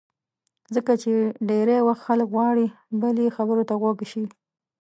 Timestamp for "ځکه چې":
0.75-1.11